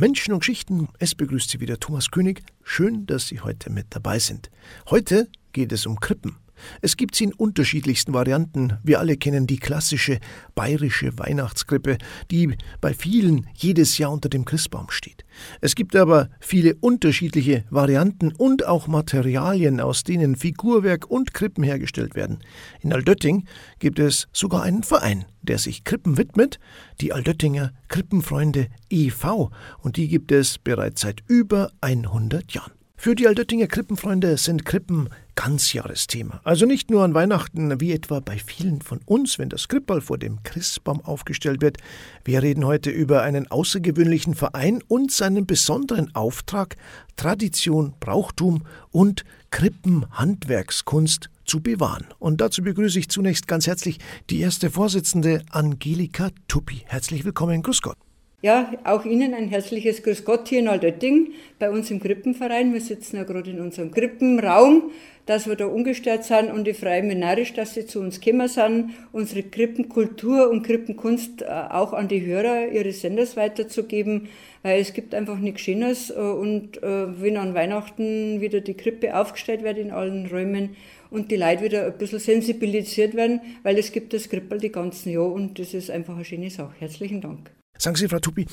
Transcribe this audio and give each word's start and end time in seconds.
Menschen 0.00 0.32
und 0.32 0.40
Geschichten. 0.40 0.88
Es 0.98 1.14
begrüßt 1.14 1.50
Sie 1.50 1.60
wieder 1.60 1.78
Thomas 1.78 2.10
König. 2.10 2.42
Schön, 2.62 3.04
dass 3.04 3.28
Sie 3.28 3.40
heute 3.40 3.68
mit 3.68 3.88
dabei 3.90 4.18
sind. 4.18 4.50
Heute 4.88 5.28
geht 5.52 5.72
es 5.72 5.84
um 5.84 6.00
Krippen. 6.00 6.38
Es 6.80 6.96
gibt 6.96 7.14
sie 7.14 7.24
in 7.24 7.32
unterschiedlichsten 7.32 8.12
Varianten. 8.12 8.78
Wir 8.82 9.00
alle 9.00 9.16
kennen 9.16 9.46
die 9.46 9.58
klassische 9.58 10.18
bayerische 10.54 11.18
Weihnachtskrippe, 11.18 11.98
die 12.30 12.56
bei 12.80 12.94
vielen 12.94 13.46
jedes 13.54 13.98
Jahr 13.98 14.12
unter 14.12 14.28
dem 14.28 14.44
Christbaum 14.44 14.90
steht. 14.90 15.24
Es 15.60 15.74
gibt 15.74 15.96
aber 15.96 16.28
viele 16.40 16.74
unterschiedliche 16.76 17.64
Varianten 17.70 18.32
und 18.32 18.66
auch 18.66 18.86
Materialien, 18.86 19.80
aus 19.80 20.04
denen 20.04 20.36
Figurwerk 20.36 21.10
und 21.10 21.34
Krippen 21.34 21.64
hergestellt 21.64 22.14
werden. 22.14 22.38
In 22.80 22.92
Aldötting 22.92 23.46
gibt 23.78 23.98
es 23.98 24.28
sogar 24.32 24.62
einen 24.62 24.82
Verein, 24.82 25.24
der 25.42 25.58
sich 25.58 25.84
Krippen 25.84 26.18
widmet, 26.18 26.58
die 27.00 27.12
Aldöttinger 27.12 27.72
Krippenfreunde 27.88 28.68
e.V. 28.90 29.50
und 29.78 29.96
die 29.96 30.08
gibt 30.08 30.32
es 30.32 30.58
bereits 30.58 31.00
seit 31.02 31.22
über 31.28 31.70
100 31.80 32.52
Jahren. 32.52 32.79
Für 33.02 33.14
die 33.14 33.26
Aldöttinger 33.26 33.66
Krippenfreunde 33.66 34.36
sind 34.36 34.66
Krippen 34.66 35.08
Ganzjahresthema. 35.34 36.42
Also 36.44 36.66
nicht 36.66 36.90
nur 36.90 37.02
an 37.02 37.14
Weihnachten, 37.14 37.80
wie 37.80 37.92
etwa 37.92 38.20
bei 38.20 38.36
vielen 38.36 38.82
von 38.82 39.00
uns, 39.06 39.38
wenn 39.38 39.48
das 39.48 39.68
Krippball 39.68 40.02
vor 40.02 40.18
dem 40.18 40.42
Christbaum 40.42 41.00
aufgestellt 41.00 41.62
wird. 41.62 41.78
Wir 42.26 42.42
reden 42.42 42.66
heute 42.66 42.90
über 42.90 43.22
einen 43.22 43.50
außergewöhnlichen 43.50 44.34
Verein 44.34 44.82
und 44.86 45.12
seinen 45.12 45.46
besonderen 45.46 46.14
Auftrag, 46.14 46.76
Tradition, 47.16 47.94
Brauchtum 48.00 48.66
und 48.90 49.24
Krippenhandwerkskunst 49.50 51.30
zu 51.46 51.62
bewahren. 51.62 52.04
Und 52.18 52.42
dazu 52.42 52.60
begrüße 52.60 52.98
ich 52.98 53.08
zunächst 53.08 53.48
ganz 53.48 53.66
herzlich 53.66 53.98
die 54.28 54.40
erste 54.40 54.68
Vorsitzende 54.68 55.42
Angelika 55.48 56.28
Tuppi. 56.48 56.82
Herzlich 56.84 57.24
willkommen, 57.24 57.62
grüß 57.62 57.80
Gott. 57.80 57.96
Ja, 58.42 58.72
auch 58.84 59.04
Ihnen 59.04 59.34
ein 59.34 59.48
herzliches 59.48 60.02
Grüß 60.02 60.24
Gott 60.24 60.48
hier 60.48 60.60
in 60.60 60.68
Altötting 60.68 61.32
bei 61.58 61.70
uns 61.70 61.90
im 61.90 62.00
Krippenverein. 62.00 62.72
Wir 62.72 62.80
sitzen 62.80 63.16
ja 63.16 63.24
gerade 63.24 63.50
in 63.50 63.60
unserem 63.60 63.90
Krippenraum, 63.90 64.90
dass 65.26 65.46
wir 65.46 65.56
da 65.56 65.66
ungestört 65.66 66.24
sind 66.24 66.50
und 66.50 66.66
ich 66.66 66.78
freue 66.78 67.02
mich 67.02 67.18
narrisch, 67.18 67.52
dass 67.52 67.74
Sie 67.74 67.84
zu 67.84 68.00
uns 68.00 68.18
gekommen 68.18 68.48
sind, 68.48 68.92
unsere 69.12 69.42
Krippenkultur 69.42 70.48
und 70.48 70.62
Krippenkunst 70.62 71.42
äh, 71.42 71.48
auch 71.48 71.92
an 71.92 72.08
die 72.08 72.24
Hörer 72.24 72.68
Ihres 72.68 73.02
Senders 73.02 73.36
weiterzugeben, 73.36 74.28
weil 74.62 74.80
es 74.80 74.94
gibt 74.94 75.14
einfach 75.14 75.38
nichts 75.38 75.60
Schönes 75.60 76.08
äh, 76.08 76.14
und 76.14 76.82
äh, 76.82 77.20
wenn 77.20 77.36
an 77.36 77.52
Weihnachten 77.52 78.40
wieder 78.40 78.62
die 78.62 78.74
Krippe 78.74 79.14
aufgestellt 79.18 79.62
wird 79.64 79.76
in 79.76 79.90
allen 79.90 80.24
Räumen 80.24 80.76
und 81.10 81.30
die 81.30 81.36
Leute 81.36 81.64
wieder 81.64 81.84
ein 81.84 81.98
bisschen 81.98 82.20
sensibilisiert 82.20 83.14
werden, 83.14 83.42
weil 83.64 83.76
es 83.76 83.92
gibt 83.92 84.14
das 84.14 84.30
Krippel 84.30 84.56
die 84.56 84.72
ganzen 84.72 85.12
Jahr 85.12 85.30
und 85.30 85.58
das 85.58 85.74
ist 85.74 85.90
einfach 85.90 86.14
eine 86.14 86.24
schöne 86.24 86.48
Sache. 86.48 86.72
Herzlichen 86.78 87.20
Dank. 87.20 87.59
Sagen 87.80 87.96
Sie, 87.96 88.08
Frau 88.08 88.18
Tuppi, 88.18 88.44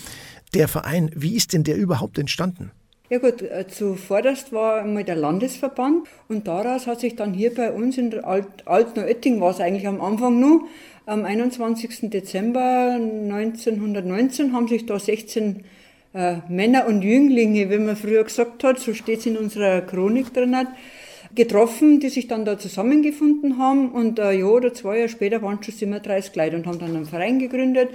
der 0.54 0.70
Verein, 0.70 1.12
wie 1.14 1.36
ist 1.36 1.52
denn 1.52 1.66
der 1.66 1.76
überhaupt 1.76 2.18
entstanden? 2.18 2.72
Ja 3.10 3.20
gut, 3.20 3.42
äh, 3.42 3.66
zuvorderst 3.68 4.54
war 4.54 4.82
einmal 4.82 5.04
der 5.04 5.18
Landesverband 5.18 6.08
und 6.30 6.48
daraus 6.48 6.88
hat 6.88 7.02
sich 7.02 7.18
dann 7.18 7.34
hier 7.34 7.54
bei 7.54 7.74
uns 7.74 7.98
in 7.98 8.14
Alt 8.24 8.66
Altneuötting, 8.66 9.42
war 9.42 9.52
es 9.52 9.60
eigentlich 9.60 9.86
am 9.86 10.00
Anfang 10.00 10.40
nur, 10.40 10.68
am 11.06 11.26
21. 11.26 12.10
Dezember 12.10 12.96
1919 12.96 14.54
haben 14.54 14.70
sich 14.70 14.86
da 14.86 14.98
16 14.98 15.66
äh, 16.14 16.38
Männer 16.48 16.88
und 16.88 17.02
Jünglinge, 17.02 17.70
wie 17.70 17.80
man 17.80 17.98
früher 17.98 18.24
gesagt 18.24 18.64
hat, 18.64 18.80
so 18.80 18.94
steht 18.94 19.20
es 19.20 19.26
in 19.26 19.36
unserer 19.36 19.82
Chronik 19.82 20.34
drin, 20.34 20.56
getroffen, 21.36 22.00
die 22.00 22.10
sich 22.10 22.28
dann 22.28 22.46
da 22.46 22.58
zusammengefunden 22.58 23.58
haben 23.58 23.92
und 23.92 24.20
ein 24.22 24.40
Jahr 24.40 24.54
oder 24.54 24.74
zwei 24.74 24.98
Jahre 24.98 25.10
später 25.10 25.42
waren 25.42 25.62
schon 25.62 25.74
37 25.74 26.34
Leute 26.36 26.56
und 26.56 26.66
haben 26.66 26.80
dann 26.80 26.96
einen 26.96 27.06
Verein 27.06 27.40
gegründet 27.40 27.90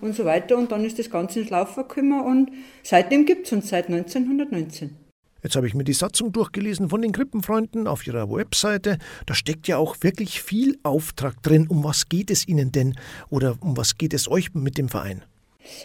und 0.00 0.14
so 0.14 0.24
weiter. 0.24 0.56
Und 0.56 0.72
dann 0.72 0.84
ist 0.84 0.98
das 0.98 1.10
Ganze 1.10 1.40
ins 1.40 1.50
Laufen 1.50 1.82
gekommen 1.86 2.20
und 2.20 2.50
seitdem 2.82 3.26
gibt 3.26 3.46
es 3.46 3.52
uns, 3.52 3.68
seit 3.68 3.88
1919. 3.88 4.96
Jetzt 5.42 5.54
habe 5.54 5.68
ich 5.68 5.74
mir 5.74 5.84
die 5.84 5.92
Satzung 5.92 6.32
durchgelesen 6.32 6.88
von 6.88 7.00
den 7.00 7.12
Krippenfreunden 7.12 7.86
auf 7.86 8.06
ihrer 8.06 8.28
Webseite. 8.30 8.98
Da 9.24 9.34
steckt 9.34 9.68
ja 9.68 9.76
auch 9.76 9.96
wirklich 10.00 10.42
viel 10.42 10.78
Auftrag 10.82 11.42
drin. 11.42 11.68
Um 11.68 11.84
was 11.84 12.08
geht 12.08 12.30
es 12.30 12.48
Ihnen 12.48 12.72
denn 12.72 12.98
oder 13.30 13.56
um 13.60 13.76
was 13.76 13.98
geht 13.98 14.14
es 14.14 14.28
euch 14.28 14.52
mit 14.54 14.78
dem 14.78 14.88
Verein? 14.88 15.22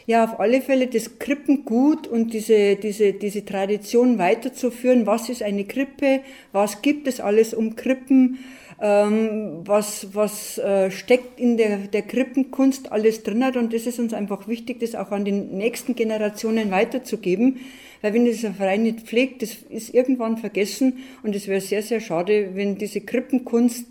Ja, 0.05 0.23
auf 0.23 0.39
alle 0.39 0.61
Fälle 0.61 0.87
das 0.87 1.19
Krippengut 1.19 2.07
und 2.07 2.33
diese, 2.33 2.75
diese, 2.75 3.13
diese 3.13 3.45
Tradition 3.45 4.17
weiterzuführen. 4.17 5.05
Was 5.05 5.29
ist 5.29 5.43
eine 5.43 5.65
Krippe? 5.65 6.21
Was 6.51 6.81
gibt 6.81 7.07
es 7.07 7.19
alles 7.19 7.53
um 7.53 7.75
Krippen? 7.75 8.39
ähm, 8.83 9.61
was, 9.65 10.13
was 10.13 10.57
äh, 10.57 10.91
steckt 10.91 11.39
in 11.39 11.55
der, 11.55 11.77
der 11.87 12.01
Krippenkunst 12.01 12.91
alles 12.91 13.23
drin. 13.23 13.43
Und 13.55 13.73
das 13.73 13.87
ist 13.87 13.97
uns 13.97 14.13
einfach 14.13 14.47
wichtig, 14.47 14.81
das 14.81 14.93
auch 14.93 15.11
an 15.11 15.23
die 15.23 15.31
nächsten 15.31 15.95
Generationen 15.95 16.69
weiterzugeben. 16.69 17.61
Weil 18.01 18.13
wenn 18.13 18.25
dieser 18.25 18.53
Verein 18.53 18.83
nicht 18.83 19.01
pflegt, 19.01 19.41
das 19.41 19.53
ist 19.69 19.93
irgendwann 19.93 20.37
vergessen. 20.37 20.97
Und 21.23 21.33
es 21.33 21.47
wäre 21.47 21.61
sehr, 21.61 21.81
sehr 21.81 22.01
schade, 22.01 22.49
wenn 22.55 22.77
diese 22.77 22.99
Krippenkunst, 22.99 23.87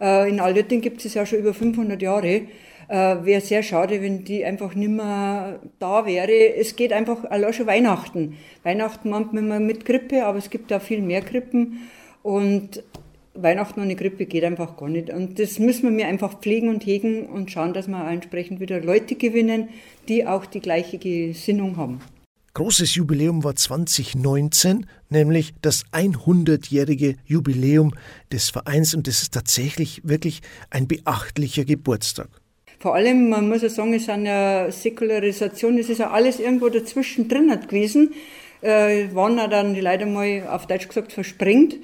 äh, 0.00 0.28
in 0.28 0.38
Altötting 0.38 0.82
gibt 0.82 1.02
es 1.04 1.14
ja 1.14 1.24
schon 1.24 1.38
über 1.38 1.54
500 1.54 2.00
Jahre, 2.02 2.42
äh, 2.88 3.16
wäre 3.24 3.40
sehr 3.40 3.62
schade, 3.62 4.02
wenn 4.02 4.24
die 4.24 4.44
einfach 4.44 4.74
nicht 4.74 4.90
mehr 4.90 5.60
da 5.78 6.06
wäre. 6.06 6.54
Es 6.56 6.76
geht 6.76 6.92
einfach 6.92 7.24
allein 7.24 7.52
schon 7.52 7.66
Weihnachten. 7.66 8.36
Weihnachten 8.62 9.10
meint 9.10 9.32
man 9.32 9.44
immer 9.44 9.60
mit 9.60 9.84
Krippe, 9.84 10.24
aber 10.24 10.38
es 10.38 10.50
gibt 10.50 10.70
ja 10.70 10.80
viel 10.80 11.02
mehr 11.02 11.22
Krippen. 11.22 11.88
Und 12.22 12.82
Weihnachten 13.34 13.80
ohne 13.80 13.96
Grippe 13.96 14.26
geht 14.26 14.44
einfach 14.44 14.76
gar 14.76 14.88
nicht. 14.88 15.10
Und 15.10 15.38
das 15.38 15.58
müssen 15.58 15.96
wir 15.96 16.06
einfach 16.06 16.40
pflegen 16.40 16.68
und 16.68 16.84
hegen 16.86 17.26
und 17.26 17.50
schauen, 17.50 17.74
dass 17.74 17.88
wir 17.88 18.08
entsprechend 18.08 18.60
wieder 18.60 18.80
Leute 18.80 19.14
gewinnen, 19.14 19.68
die 20.08 20.26
auch 20.26 20.46
die 20.46 20.60
gleiche 20.60 20.98
Gesinnung 20.98 21.76
haben. 21.76 22.00
Großes 22.54 22.94
Jubiläum 22.94 23.44
war 23.44 23.54
2019, 23.54 24.86
nämlich 25.10 25.52
das 25.60 25.84
100-jährige 25.92 27.16
Jubiläum 27.26 27.92
des 28.32 28.48
Vereins 28.48 28.94
und 28.94 29.06
das 29.06 29.20
ist 29.20 29.34
tatsächlich 29.34 30.00
wirklich 30.04 30.40
ein 30.70 30.88
beachtlicher 30.88 31.66
Geburtstag. 31.66 32.30
Vor 32.78 32.94
allem, 32.94 33.30
man 33.30 33.48
muss 33.48 33.62
ja 33.62 33.68
sagen, 33.68 33.94
es 33.94 34.02
ist 34.02 34.10
eine 34.10 34.70
Säkularisation, 34.70 35.78
es 35.78 35.88
ist 35.88 35.98
ja 35.98 36.10
alles 36.10 36.40
irgendwo 36.40 36.68
dazwischen 36.68 37.28
drin 37.28 37.48
gewesen, 37.68 38.14
äh, 38.60 39.06
waren 39.12 39.38
ja 39.38 39.48
dann 39.48 39.74
die 39.74 39.80
Leute 39.80 40.06
mal 40.06 40.46
auf 40.50 40.66
Deutsch 40.66 40.88
gesagt 40.88 41.12
versprengt. 41.12 41.76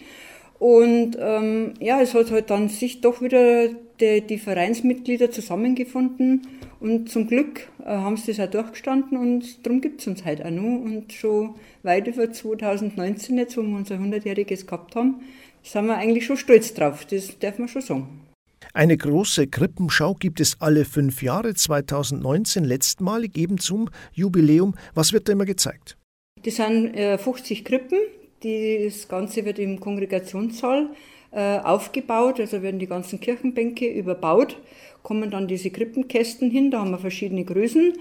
Und 0.58 1.16
ähm, 1.18 1.74
ja, 1.80 2.00
es 2.00 2.14
hat 2.14 2.30
halt 2.30 2.50
dann 2.50 2.68
sich 2.68 3.00
doch 3.00 3.20
wieder 3.20 3.68
die, 4.00 4.20
die 4.20 4.38
Vereinsmitglieder 4.38 5.30
zusammengefunden 5.30 6.46
und 6.78 7.10
zum 7.10 7.26
Glück 7.26 7.68
äh, 7.84 7.88
haben 7.88 8.16
sie 8.16 8.32
das 8.32 8.46
auch 8.46 8.50
durchgestanden 8.50 9.16
und 9.16 9.64
darum 9.66 9.80
gibt 9.80 10.00
es 10.00 10.06
uns 10.06 10.24
heute 10.24 10.44
auch 10.44 10.50
noch. 10.50 10.62
Und 10.62 11.12
schon 11.12 11.54
weit 11.82 12.06
über 12.06 12.30
2019 12.30 13.38
jetzt, 13.38 13.56
wo 13.56 13.62
wir 13.62 13.76
unser 13.76 13.96
100-jähriges 13.96 14.66
gehabt 14.66 14.96
haben, 14.96 15.20
sind 15.62 15.86
wir 15.86 15.96
eigentlich 15.96 16.26
schon 16.26 16.36
stolz 16.36 16.74
drauf, 16.74 17.04
das 17.06 17.38
darf 17.38 17.58
man 17.58 17.68
schon 17.68 17.82
sagen. 17.82 18.31
Eine 18.74 18.96
große 18.96 19.48
Krippenschau 19.48 20.14
gibt 20.14 20.40
es 20.40 20.56
alle 20.58 20.86
fünf 20.86 21.22
Jahre, 21.22 21.52
2019 21.52 22.64
letztmalig 22.64 23.36
eben 23.36 23.58
zum 23.58 23.90
Jubiläum. 24.14 24.74
Was 24.94 25.12
wird 25.12 25.28
da 25.28 25.32
immer 25.34 25.44
gezeigt? 25.44 25.98
Das 26.42 26.56
sind 26.56 26.94
äh, 26.94 27.18
50 27.18 27.66
Krippen, 27.66 27.98
das 28.42 29.08
Ganze 29.08 29.44
wird 29.44 29.58
im 29.58 29.78
Kongregationssaal 29.78 30.88
äh, 31.32 31.58
aufgebaut, 31.58 32.40
also 32.40 32.62
werden 32.62 32.80
die 32.80 32.86
ganzen 32.86 33.20
Kirchenbänke 33.20 33.86
überbaut, 33.86 34.56
kommen 35.02 35.30
dann 35.30 35.48
diese 35.48 35.68
Krippenkästen 35.68 36.50
hin, 36.50 36.70
da 36.70 36.80
haben 36.80 36.92
wir 36.92 36.98
verschiedene 36.98 37.44
Größen 37.44 37.92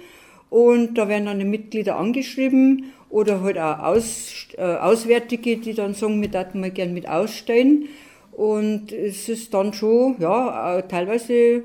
und 0.50 0.98
da 0.98 1.10
werden 1.10 1.26
dann 1.26 1.40
die 1.40 1.46
Mitglieder 1.46 1.98
angeschrieben 1.98 2.94
oder 3.10 3.42
halt 3.42 3.58
auch 3.58 3.80
Aus, 3.80 4.48
äh, 4.58 4.62
Auswärtige, 4.62 5.58
die 5.58 5.74
dann 5.74 5.96
sagen, 5.96 6.22
wir 6.22 6.32
würden 6.32 6.62
mal 6.62 6.72
gern 6.72 6.94
mit 6.94 7.10
ausstellen. 7.10 7.90
Und 8.42 8.92
es 8.92 9.30
ist 9.30 9.54
dann 9.54 9.72
schon, 9.72 10.16
ja, 10.18 10.80
äh, 10.80 10.88
teilweise 10.88 11.62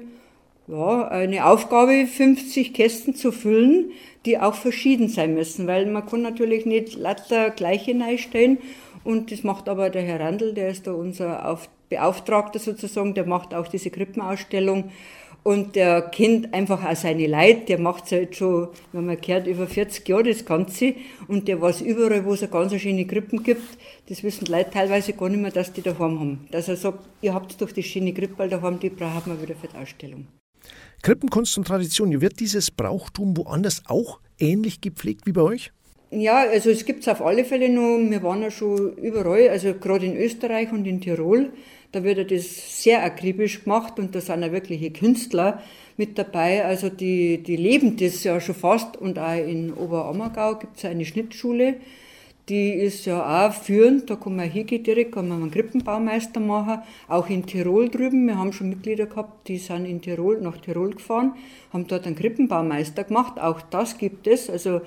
ja, 0.69 1.09
eine 1.09 1.47
Aufgabe, 1.47 2.07
50 2.07 2.75
Kästen 2.75 3.15
zu 3.15 3.33
füllen, 3.33 3.93
die 4.27 4.39
auch 4.39 4.55
verschieden 4.55 5.09
sein 5.09 5.33
müssen, 5.33 5.67
weil 5.67 5.87
man 5.87 6.05
kann 6.05 6.21
natürlich 6.21 6.67
nicht 6.67 6.95
lauter 6.95 7.49
gleiche 7.49 7.97
stellen 8.19 8.59
und 9.05 9.33
das 9.33 9.43
macht 9.43 9.71
aber 9.71 9.89
der 9.89 10.03
Herr 10.03 10.21
Randl, 10.21 10.53
der 10.53 10.69
ist 10.69 10.87
da 10.87 10.93
unser 10.93 11.49
Auf 11.49 11.71
Beauftragter 11.89 12.59
sozusagen, 12.59 13.15
der 13.15 13.25
macht 13.25 13.55
auch 13.55 13.69
diese 13.69 13.89
Krippenausstellung 13.89 14.91
und 15.47 15.77
der 15.77 16.03
kennt 16.03 16.53
einfach 16.53 16.85
auch 16.85 16.97
seine 16.97 17.29
Leute, 17.29 17.67
der 17.67 17.79
macht 17.79 18.07
es 18.07 18.11
halt 18.11 18.35
schon, 18.35 18.67
wenn 18.91 19.07
man 19.07 19.21
gehört, 19.21 19.47
über 19.47 19.69
40 19.69 20.09
Jahre 20.09 20.25
das 20.25 20.45
Ganze 20.45 20.95
und 21.29 21.47
der 21.47 21.61
weiß 21.61 21.83
überall, 21.83 22.25
wo 22.25 22.33
es 22.33 22.43
eine 22.43 22.51
ganz 22.51 22.75
schöne 22.75 23.07
Krippen 23.07 23.45
gibt, 23.45 23.63
das 24.09 24.25
wissen 24.25 24.47
die 24.47 24.51
Leute 24.51 24.71
teilweise 24.73 25.13
gar 25.13 25.29
nicht 25.29 25.41
mehr, 25.41 25.53
dass 25.53 25.73
die 25.73 25.83
daheim 25.83 26.19
haben. 26.19 26.49
Dass 26.51 26.67
er 26.67 26.75
sagt, 26.75 27.09
ihr 27.23 27.33
habt 27.33 27.63
doch 27.63 27.71
die 27.71 27.85
schöne 27.85 28.13
Krippe 28.13 28.49
daheim, 28.49 28.81
die 28.81 28.91
brauchen 28.91 29.35
wir 29.35 29.41
wieder 29.41 29.55
für 29.55 29.69
die 29.69 29.77
Ausstellung. 29.77 30.27
Krippenkunst 31.03 31.57
und 31.59 31.69
Tradition, 31.69 32.21
wird 32.21 32.41
dieses 32.41 32.73
Brauchtum 32.73 33.37
woanders 33.37 33.83
auch 33.87 34.19
ähnlich 34.41 34.81
gepflegt 34.81 35.27
wie 35.27 35.33
bei 35.33 35.43
euch? 35.43 35.71
Ja, 36.11 36.49
also 36.49 36.71
es 36.71 36.85
gibt 36.85 37.03
es 37.03 37.09
auf 37.09 37.23
alle 37.23 37.45
Fälle 37.45 37.69
noch. 37.69 37.99
Wir 38.11 38.23
waren 38.25 38.43
ja 38.43 38.51
schon 38.51 38.97
überall, 38.97 39.49
also 39.49 39.75
gerade 39.75 40.07
in 40.07 40.17
Österreich 40.17 40.73
und 40.73 40.87
in 40.87 41.01
Tirol. 41.01 41.53
Da 41.97 42.05
wird 42.05 42.31
das 42.31 42.83
sehr 42.83 43.03
akribisch 43.03 43.65
gemacht 43.65 43.99
und 43.99 44.15
da 44.15 44.21
sind 44.21 44.43
ja 44.43 44.53
wirkliche 44.53 44.91
Künstler 44.91 45.63
mit 45.97 46.19
dabei. 46.19 46.63
Also 46.63 46.91
die, 46.91 47.43
die 47.43 47.57
leben 47.57 47.97
das 47.97 48.23
ja 48.23 48.39
schon 48.39 48.55
fast. 48.55 48.99
Und 48.99 49.19
auch 49.19 49.33
in 49.35 49.73
Oberammergau 49.73 50.57
gibt 50.57 50.77
es 50.77 50.85
eine 50.85 51.07
Schnittschule, 51.07 51.77
die 52.51 52.75
ist 52.75 53.07
ja 53.07 53.47
auch 53.47 53.55
führend, 53.55 54.11
da 54.11 54.17
kann 54.17 54.37
man 54.37 54.51
hingehen 54.51 54.85
direkt, 54.85 55.13
kann 55.13 55.29
man 55.29 55.41
einen 55.41 55.51
Krippenbaumeister 55.51 56.39
machen. 56.39 56.83
Auch 57.09 57.31
in 57.31 57.47
Tirol 57.47 57.89
drüben, 57.89 58.27
wir 58.27 58.37
haben 58.37 58.53
schon 58.53 58.69
Mitglieder 58.69 59.07
gehabt, 59.07 59.49
die 59.49 59.57
sind 59.57 59.87
in 59.87 60.03
Tirol, 60.03 60.43
nach 60.43 60.59
Tirol 60.59 60.91
gefahren, 60.91 61.33
haben 61.73 61.87
dort 61.87 62.07
einen 62.07 62.15
Krippenbaumeister 62.15 63.05
gemacht. 63.05 63.41
Auch 63.41 63.63
das 63.63 63.97
gibt 63.97 64.27
es. 64.27 64.51
Also 64.51 64.83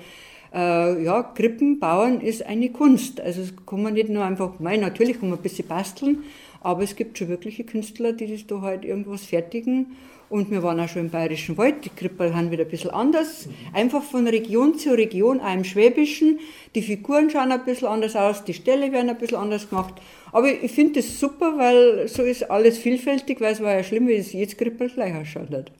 äh, 0.54 1.02
ja, 1.02 1.22
Krippenbauen 1.22 2.20
ist 2.20 2.46
eine 2.46 2.70
Kunst. 2.70 3.20
Also 3.20 3.42
das 3.42 3.52
kann 3.66 3.82
man 3.82 3.94
nicht 3.94 4.08
nur 4.08 4.24
einfach, 4.24 4.58
nein, 4.58 4.80
natürlich 4.80 5.18
kann 5.20 5.30
man 5.30 5.38
ein 5.38 5.42
bisschen 5.42 5.66
basteln, 5.68 6.24
aber 6.60 6.82
es 6.82 6.96
gibt 6.96 7.18
schon 7.18 7.28
wirkliche 7.28 7.64
Künstler, 7.64 8.12
die 8.12 8.26
das 8.26 8.46
da 8.46 8.60
halt 8.60 8.84
irgendwas 8.84 9.24
fertigen. 9.24 9.96
Und 10.28 10.50
wir 10.52 10.62
waren 10.62 10.78
auch 10.78 10.88
schon 10.88 11.02
im 11.02 11.10
Bayerischen 11.10 11.58
Wald. 11.58 11.84
Die 11.84 11.88
Krippel 11.88 12.34
haben 12.36 12.52
wieder 12.52 12.64
ein 12.64 12.70
bisschen 12.70 12.90
anders. 12.90 13.48
Einfach 13.72 14.02
von 14.02 14.28
Region 14.28 14.78
zu 14.78 14.90
Region, 14.90 15.40
auch 15.40 15.52
im 15.52 15.64
Schwäbischen. 15.64 16.38
Die 16.76 16.82
Figuren 16.82 17.30
schauen 17.30 17.50
ein 17.50 17.64
bisschen 17.64 17.88
anders 17.88 18.14
aus, 18.14 18.44
die 18.44 18.54
Ställe 18.54 18.92
werden 18.92 19.10
ein 19.10 19.18
bisschen 19.18 19.38
anders 19.38 19.68
gemacht. 19.68 19.94
Aber 20.30 20.48
ich 20.48 20.70
finde 20.70 21.00
das 21.00 21.18
super, 21.18 21.58
weil 21.58 22.06
so 22.06 22.22
ist 22.22 22.48
alles 22.48 22.78
vielfältig, 22.78 23.40
weil 23.40 23.54
es 23.54 23.60
war 23.60 23.74
ja 23.74 23.82
schlimm, 23.82 24.06
wie 24.06 24.14
es 24.14 24.32
jetzt 24.32 24.56
Krippel 24.56 24.88
gleich 24.88 25.16
ausschaut 25.16 25.50
hat. 25.50 25.72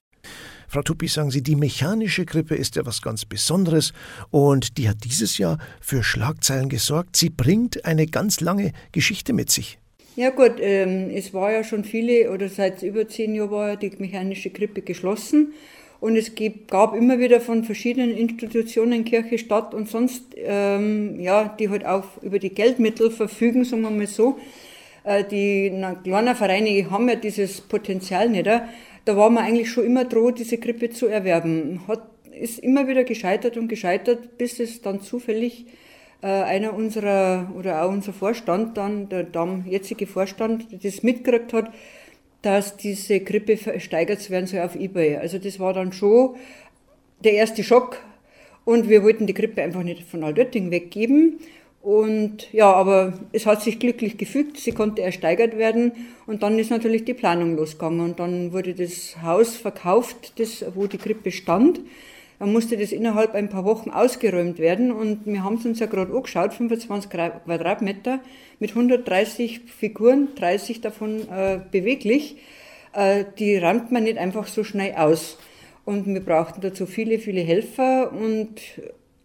Frau 0.66 0.82
Tuppi, 0.82 1.08
sagen 1.08 1.30
Sie, 1.30 1.42
die 1.42 1.56
mechanische 1.56 2.24
Krippe 2.24 2.54
ist 2.54 2.76
ja 2.76 2.86
was 2.86 3.02
ganz 3.02 3.24
Besonderes 3.24 3.92
und 4.30 4.78
die 4.78 4.88
hat 4.88 4.98
dieses 5.04 5.38
Jahr 5.38 5.58
für 5.80 6.02
Schlagzeilen 6.02 6.68
gesorgt. 6.68 7.16
Sie 7.16 7.30
bringt 7.30 7.84
eine 7.84 8.06
ganz 8.06 8.40
lange 8.40 8.72
Geschichte 8.92 9.32
mit 9.32 9.50
sich. 9.50 9.78
Ja 10.16 10.30
gut, 10.30 10.54
ähm, 10.58 11.10
es 11.14 11.32
war 11.32 11.52
ja 11.52 11.62
schon 11.62 11.84
viele, 11.84 12.30
oder 12.32 12.48
seit 12.48 12.82
über 12.82 13.08
zehn 13.08 13.34
Jahren 13.34 13.50
war 13.50 13.68
ja 13.68 13.76
die 13.76 13.92
mechanische 13.98 14.50
Krippe 14.50 14.82
geschlossen. 14.82 15.54
Und 16.00 16.16
es 16.16 16.32
gab 16.68 16.96
immer 16.96 17.18
wieder 17.18 17.40
von 17.40 17.62
verschiedenen 17.62 18.16
Institutionen, 18.16 19.04
Kirche, 19.04 19.38
Stadt 19.38 19.74
und 19.74 19.88
sonst, 19.88 20.24
ähm, 20.36 21.20
ja, 21.20 21.54
die 21.58 21.68
halt 21.68 21.84
auch 21.84 22.04
über 22.22 22.38
die 22.38 22.50
Geldmittel 22.50 23.10
verfügen, 23.10 23.64
sagen 23.64 23.82
wir 23.82 23.90
mal 23.90 24.06
so. 24.06 24.38
Äh, 25.04 25.24
die 25.24 25.70
kleinen 26.02 26.34
Vereine 26.34 26.90
haben 26.90 27.08
ja 27.08 27.16
dieses 27.16 27.60
Potenzial 27.60 28.30
nicht. 28.30 28.46
Da 28.46 29.16
war 29.16 29.30
man 29.30 29.44
eigentlich 29.44 29.70
schon 29.70 29.84
immer 29.84 30.04
droht, 30.06 30.38
diese 30.38 30.58
Krippe 30.58 30.90
zu 30.90 31.06
erwerben. 31.06 31.82
Hat, 31.86 32.02
ist 32.32 32.58
immer 32.60 32.88
wieder 32.88 33.04
gescheitert 33.04 33.56
und 33.58 33.68
gescheitert, 33.68 34.38
bis 34.38 34.58
es 34.58 34.80
dann 34.80 35.02
zufällig 35.02 35.66
einer 36.22 36.74
unserer, 36.74 37.50
oder 37.56 37.82
auch 37.82 37.90
unser 37.90 38.12
Vorstand 38.12 38.76
dann, 38.76 39.08
der 39.08 39.26
jetzige 39.66 40.06
Vorstand, 40.06 40.66
das 40.84 41.02
mitgekriegt 41.02 41.52
hat, 41.52 41.70
dass 42.42 42.76
diese 42.76 43.20
Grippe 43.20 43.56
versteigert 43.56 44.28
werden 44.30 44.46
soll 44.46 44.60
auf 44.60 44.76
Ebay. 44.76 45.16
Also 45.16 45.38
das 45.38 45.60
war 45.60 45.72
dann 45.72 45.92
schon 45.92 46.36
der 47.22 47.34
erste 47.34 47.62
Schock 47.62 47.98
und 48.64 48.88
wir 48.88 49.02
wollten 49.02 49.26
die 49.26 49.34
Grippe 49.34 49.62
einfach 49.62 49.82
nicht 49.82 50.02
von 50.02 50.24
Altötting 50.24 50.70
weggeben. 50.70 51.38
Und 51.82 52.52
ja, 52.52 52.70
aber 52.70 53.14
es 53.32 53.46
hat 53.46 53.62
sich 53.62 53.78
glücklich 53.78 54.18
gefügt, 54.18 54.58
sie 54.58 54.72
konnte 54.72 55.00
ersteigert 55.00 55.56
werden 55.56 55.92
und 56.26 56.42
dann 56.42 56.58
ist 56.58 56.70
natürlich 56.70 57.06
die 57.06 57.14
Planung 57.14 57.56
losgegangen 57.56 58.00
und 58.00 58.20
dann 58.20 58.52
wurde 58.52 58.74
das 58.74 59.16
Haus 59.22 59.56
verkauft, 59.56 60.38
das, 60.38 60.62
wo 60.74 60.86
die 60.86 60.98
Grippe 60.98 61.32
stand. 61.32 61.80
Dann 62.40 62.52
musste 62.52 62.78
das 62.78 62.90
innerhalb 62.90 63.34
ein 63.34 63.50
paar 63.50 63.66
Wochen 63.66 63.90
ausgeräumt 63.90 64.58
werden 64.58 64.92
und 64.92 65.26
wir 65.26 65.44
haben 65.44 65.56
es 65.56 65.66
uns 65.66 65.78
ja 65.78 65.84
gerade 65.84 66.14
angeschaut, 66.14 66.54
25 66.54 67.10
Quadratmeter 67.10 68.20
mit 68.58 68.70
130 68.70 69.60
Figuren, 69.66 70.28
30 70.36 70.80
davon 70.80 71.28
äh, 71.28 71.60
beweglich. 71.70 72.38
Äh, 72.94 73.26
die 73.38 73.58
räumt 73.58 73.92
man 73.92 74.04
nicht 74.04 74.16
einfach 74.16 74.46
so 74.46 74.64
schnell 74.64 74.94
aus. 74.94 75.36
Und 75.84 76.06
wir 76.06 76.24
brauchten 76.24 76.62
dazu 76.62 76.86
viele, 76.86 77.18
viele 77.18 77.42
Helfer 77.42 78.10
und 78.10 78.62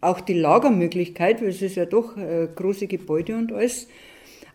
auch 0.02 0.20
die 0.20 0.34
Lagermöglichkeit, 0.34 1.40
weil 1.40 1.48
es 1.48 1.62
ist 1.62 1.76
ja 1.76 1.86
doch 1.86 2.18
äh, 2.18 2.48
große 2.54 2.86
Gebäude 2.86 3.36
und 3.36 3.50
alles. 3.50 3.88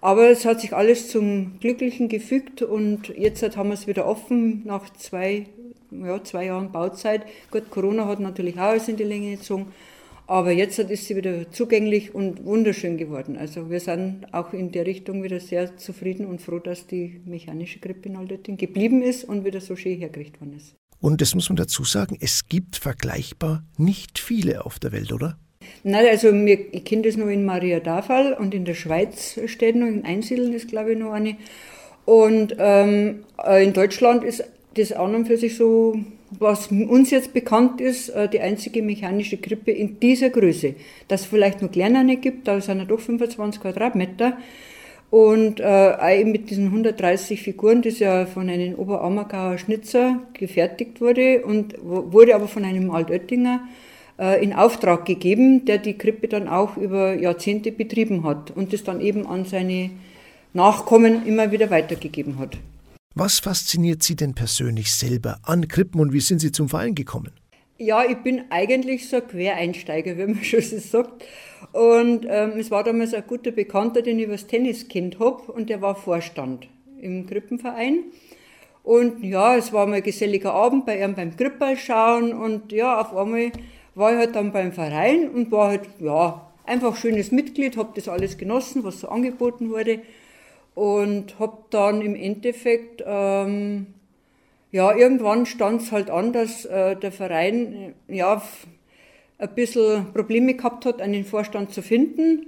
Aber 0.02 0.30
es 0.30 0.46
hat 0.46 0.62
sich 0.62 0.74
alles 0.74 1.10
zum 1.10 1.60
Glücklichen 1.60 2.10
gefügt 2.10 2.62
und 2.62 3.10
jetzt 3.18 3.58
haben 3.58 3.70
wir 3.70 3.74
es 3.74 3.88
wieder 3.88 4.06
offen 4.06 4.62
nach 4.66 4.88
zwei 4.94 5.48
ja, 5.92 6.24
zwei 6.24 6.46
Jahren 6.46 6.72
Bauzeit. 6.72 7.26
Gut, 7.52 7.70
Corona 7.70 8.08
hat 8.08 8.20
natürlich 8.20 8.56
auch 8.56 8.72
alles 8.72 8.88
in 8.88 8.98
die 8.98 9.04
Länge 9.04 9.36
gezogen. 9.36 9.68
Aber 10.28 10.52
jetzt 10.52 10.80
ist 10.80 11.08
sie 11.08 11.16
wieder 11.18 11.52
zugänglich 11.52 12.16
und 12.16 12.46
wunderschön 12.46 12.98
geworden. 12.98 13.36
Also 13.38 13.70
wir 13.70 13.82
sind 13.82 14.34
auch 14.34 14.54
in 14.54 14.72
der 14.72 14.86
Richtung 14.86 15.24
wieder 15.24 15.42
sehr 15.42 15.76
zufrieden 15.76 16.26
und 16.26 16.42
froh, 16.42 16.60
dass 16.60 16.88
die 16.88 17.20
mechanische 17.26 17.80
Grippe 17.80 18.08
in 18.08 18.16
Altötting 18.16 18.56
geblieben 18.56 19.02
ist 19.02 19.26
und 19.26 19.44
wieder 19.44 19.60
so 19.60 19.76
schön 19.76 19.98
hergerichtet 19.98 20.40
worden 20.40 20.56
ist. 20.56 20.76
Und 21.02 21.20
das 21.20 21.36
muss 21.36 21.50
man 21.50 21.58
dazu 21.58 21.84
sagen, 21.84 22.18
es 22.22 22.48
gibt 22.48 22.78
vergleichbar 22.78 23.66
nicht 23.78 24.20
viele 24.20 24.66
auf 24.66 24.80
der 24.80 24.92
Welt, 24.94 25.12
oder? 25.12 25.38
Nein, 25.84 26.06
also 26.10 26.32
mir, 26.32 26.74
ich 26.74 26.86
kenne 26.86 27.02
das 27.02 27.18
nur 27.18 27.30
in 27.30 27.44
Maria 27.44 27.80
Dafal 27.80 28.34
und 28.34 28.54
in 28.54 28.66
der 28.66 28.76
Schweiz 28.76 29.40
steht 29.48 29.76
noch, 29.76 29.88
in 29.88 30.06
Einsiedeln 30.06 30.54
ist 30.54 30.70
glaube 30.70 30.94
ich 30.94 31.00
noch 31.00 31.12
eine. 31.12 31.36
Und 32.06 32.56
ähm, 32.58 33.24
äh, 33.44 33.64
in 33.64 33.74
Deutschland 33.74 34.24
ist 34.24 34.44
das 34.76 34.92
an 34.92 35.16
und 35.16 35.26
für 35.26 35.38
sich 35.38 35.56
so, 35.56 36.00
was 36.32 36.68
uns 36.68 37.12
jetzt 37.12 37.34
bekannt 37.34 37.82
ist, 37.82 38.10
äh, 38.10 38.30
die 38.30 38.40
einzige 38.40 38.82
mechanische 38.82 39.38
Krippe 39.38 39.72
in 39.72 40.00
dieser 40.00 40.30
Größe. 40.30 40.76
Dass 41.08 41.22
es 41.22 41.28
vielleicht 41.28 41.62
noch 41.62 41.72
kleinere 41.72 42.16
gibt, 42.16 42.48
da 42.48 42.62
sind 42.62 42.80
ja 42.80 42.86
doch 42.86 43.00
25 43.00 43.62
Quadratmeter. 43.62 44.38
Und 45.10 45.60
äh, 45.60 46.24
mit 46.24 46.50
diesen 46.50 46.68
130 46.68 47.42
Figuren, 47.42 47.82
das 47.82 48.00
ja 48.00 48.26
von 48.26 48.50
einem 48.50 48.76
Oberammergauer 48.76 49.58
Schnitzer 49.58 50.22
gefertigt 50.34 51.02
wurde 51.02 51.44
und 51.44 51.76
wurde 51.84 52.34
aber 52.34 52.48
von 52.48 52.64
einem 52.64 52.90
Altöttinger 52.92 53.68
äh, 54.18 54.42
in 54.42 54.54
Auftrag 54.54 55.04
gegeben, 55.06 55.66
der 55.66 55.80
die 55.80 55.98
Krippe 55.98 56.30
dann 56.30 56.48
auch 56.48 56.78
über 56.78 57.14
Jahrzehnte 57.14 57.74
betrieben 57.74 58.24
hat 58.24 58.52
und 58.52 58.72
das 58.72 58.86
dann 58.86 59.02
eben 59.02 59.28
an 59.28 59.44
seine 59.44 59.90
Nachkommen 60.54 61.26
immer 61.26 61.52
wieder 61.52 61.70
weitergegeben 61.70 62.40
hat. 62.40 62.58
Was 63.14 63.42
fasziniert 63.42 64.04
Sie 64.04 64.16
denn 64.16 64.36
persönlich 64.36 64.90
selber 64.90 65.40
an 65.44 65.68
Krippen 65.68 66.00
und 66.00 66.14
wie 66.14 66.22
sind 66.22 66.40
Sie 66.40 66.54
zum 66.54 66.70
Verein 66.70 66.96
gekommen? 66.96 67.34
Ja, 67.78 68.06
ich 68.06 68.16
bin 68.20 68.44
eigentlich 68.52 69.10
so 69.10 69.18
ein 69.18 69.28
Quereinsteiger, 69.28 70.18
wie 70.18 70.28
man 70.28 70.44
schon 70.44 70.62
so 70.62 70.80
sagt. 70.80 71.26
Und 71.74 72.26
ähm, 72.30 72.54
es 72.58 72.72
war 72.72 72.86
damals 72.86 73.14
ein 73.14 73.24
guter 73.28 73.52
Bekannter, 73.52 74.02
den 74.02 74.18
ich 74.18 74.26
über 74.26 74.36
das 74.36 74.48
Tenniskind 74.48 75.20
habe, 75.20 75.52
und 75.52 75.70
der 75.70 75.82
war 75.82 75.96
Vorstand 75.96 76.70
im 77.02 77.28
Krippenverein. 77.28 78.00
Und 78.82 79.22
ja, 79.26 79.58
es 79.58 79.74
war 79.74 79.88
mal 79.88 79.96
ein 79.96 80.04
geselliger 80.04 80.54
Abend 80.54 80.86
bei 80.86 81.04
ihm 81.04 81.14
beim 81.14 81.36
Krippball 81.36 81.76
schauen 81.76 82.32
und 82.32 82.72
ja, 82.72 83.02
auf 83.02 83.14
einmal 83.14 83.52
war 83.94 84.14
ich 84.14 84.18
halt 84.20 84.36
dann 84.36 84.54
beim 84.54 84.72
Verein 84.72 85.30
und 85.30 85.52
war 85.52 85.68
halt, 85.68 85.82
ja, 86.00 86.50
einfach 86.66 86.96
schönes 86.96 87.32
Mitglied, 87.32 87.76
habe 87.76 87.92
das 87.94 88.08
alles 88.08 88.38
genossen, 88.38 88.86
was 88.86 89.02
so 89.02 89.10
angeboten 89.10 89.70
wurde 89.70 90.00
und 90.76 91.40
habe 91.40 91.58
dann 91.70 92.02
im 92.02 92.16
Endeffekt, 92.16 93.04
ähm, 93.06 93.88
ja, 94.72 94.96
irgendwann 94.96 95.46
stand 95.46 95.82
es 95.82 95.92
halt 95.92 96.10
an, 96.10 96.34
dass 96.34 96.66
äh, 96.66 96.96
der 96.96 97.12
Verein 97.12 97.94
äh, 98.08 98.16
ja 98.16 98.42
ein 99.38 99.56
bisschen 99.56 100.14
Probleme 100.14 100.54
gehabt 100.54 100.86
hat, 100.86 101.02
einen 101.02 101.26
Vorstand 101.26 101.74
zu 101.74 101.82
finden. 101.82 102.48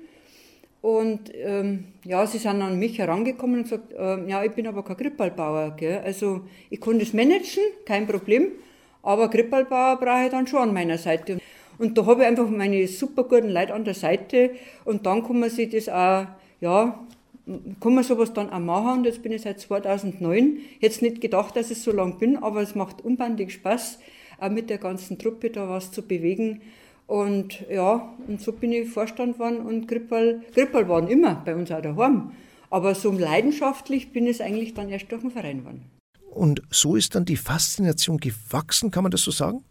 Und 0.81 1.31
ähm, 1.33 1.85
ja, 2.03 2.27
sie 2.27 2.37
sind 2.37 2.61
an 2.61 2.77
mich 2.77 2.99
herangekommen 2.99 3.57
und 3.57 3.63
gesagt, 3.63 3.93
äh, 3.93 4.29
ja, 4.29 4.43
ich 4.43 4.51
bin 4.51 4.67
aber 4.67 4.83
kein 4.83 4.97
Grippballbauer. 4.97 5.75
Gell? 5.77 6.01
Also 6.03 6.41
ich 6.69 6.79
kann 6.81 6.99
das 6.99 7.13
managen, 7.13 7.63
kein 7.85 8.05
Problem, 8.05 8.51
aber 9.01 9.29
Grippballbauer 9.29 9.97
brauche 9.97 10.25
ich 10.25 10.31
dann 10.31 10.45
schon 10.45 10.59
an 10.59 10.73
meiner 10.73 10.97
Seite. 10.97 11.39
Und 11.77 11.97
da 11.97 12.05
habe 12.05 12.21
ich 12.21 12.27
einfach 12.27 12.49
meine 12.49 12.87
super 12.87 13.23
guten 13.23 13.49
Leute 13.49 13.73
an 13.73 13.85
der 13.85 13.93
Seite 13.93 14.51
und 14.85 15.05
dann 15.05 15.25
kann 15.25 15.39
man 15.39 15.49
sich 15.49 15.69
das 15.69 15.89
auch 15.89 16.27
ja, 16.61 16.99
kann 17.79 17.93
man 17.93 18.03
sowas 18.03 18.33
dann 18.33 18.49
auch 18.49 18.59
machen 18.59 18.99
und 18.99 19.05
jetzt 19.05 19.21
bin 19.21 19.31
ich 19.31 19.41
seit 19.41 19.59
2009. 19.59 20.59
Jetzt 20.79 21.01
nicht 21.01 21.19
gedacht, 21.19 21.55
dass 21.55 21.71
ich 21.71 21.81
so 21.81 21.91
lang 21.91 22.17
bin, 22.17 22.37
aber 22.37 22.61
es 22.61 22.75
macht 22.75 23.03
unbandig 23.03 23.51
Spaß, 23.51 23.99
auch 24.39 24.49
mit 24.49 24.69
der 24.69 24.77
ganzen 24.77 25.19
Truppe 25.19 25.49
da 25.49 25.67
was 25.67 25.91
zu 25.91 26.01
bewegen. 26.03 26.61
Und 27.05 27.65
ja, 27.69 28.15
und 28.27 28.41
so 28.41 28.53
bin 28.53 28.71
ich 28.71 28.89
Vorstand 28.89 29.33
geworden 29.33 29.57
und 29.57 29.87
Grippal, 29.87 30.41
Grippal 30.53 30.87
waren 30.87 31.07
immer 31.07 31.35
bei 31.43 31.55
uns 31.55 31.71
auch 31.71 31.81
daheim. 31.81 32.31
Aber 32.69 32.95
so 32.95 33.11
leidenschaftlich 33.11 34.13
bin 34.13 34.25
ich 34.25 34.41
eigentlich 34.41 34.73
dann 34.73 34.89
erst 34.89 35.11
durch 35.11 35.21
den 35.21 35.31
Verein 35.31 35.59
geworden. 35.59 35.83
Und 36.31 36.63
so 36.71 36.95
ist 36.95 37.13
dann 37.13 37.25
die 37.25 37.35
Faszination 37.35 38.17
gewachsen, 38.17 38.89
kann 38.89 39.03
man 39.03 39.11
das 39.11 39.21
so 39.21 39.31
sagen? 39.31 39.63